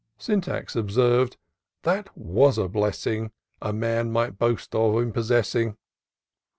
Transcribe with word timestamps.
''Syntax 0.17 0.75
observ'd," 0.75 1.37
that 1.83 2.09
was 2.17 2.57
a 2.57 2.67
blessing 2.67 3.29
A 3.61 3.71
man 3.71 4.11
might 4.11 4.39
boast 4.39 4.73
of 4.73 4.99
in 4.99 5.11
possessing." 5.11 5.77